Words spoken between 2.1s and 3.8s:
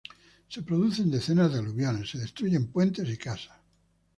destruyen puentes y casas.